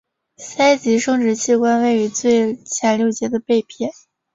[0.39, 3.91] 鳃及生殖器官位于最前六节的背片。